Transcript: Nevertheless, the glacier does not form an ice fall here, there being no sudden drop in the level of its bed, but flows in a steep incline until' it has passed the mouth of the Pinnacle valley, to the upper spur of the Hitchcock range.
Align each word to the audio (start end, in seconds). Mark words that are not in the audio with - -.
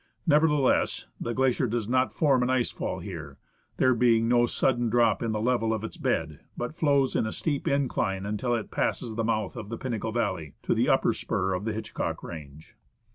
Nevertheless, 0.25 1.05
the 1.19 1.35
glacier 1.35 1.67
does 1.67 1.87
not 1.87 2.11
form 2.11 2.41
an 2.41 2.49
ice 2.49 2.71
fall 2.71 3.01
here, 3.01 3.37
there 3.77 3.93
being 3.93 4.27
no 4.27 4.47
sudden 4.47 4.89
drop 4.89 5.21
in 5.21 5.31
the 5.31 5.39
level 5.39 5.75
of 5.75 5.83
its 5.83 5.95
bed, 5.97 6.39
but 6.57 6.73
flows 6.73 7.15
in 7.15 7.27
a 7.27 7.31
steep 7.31 7.67
incline 7.67 8.25
until' 8.25 8.55
it 8.55 8.61
has 8.65 8.69
passed 8.69 9.15
the 9.15 9.23
mouth 9.23 9.55
of 9.55 9.69
the 9.69 9.77
Pinnacle 9.77 10.11
valley, 10.11 10.55
to 10.63 10.73
the 10.73 10.89
upper 10.89 11.13
spur 11.13 11.53
of 11.53 11.65
the 11.65 11.73
Hitchcock 11.73 12.23
range. 12.23 12.75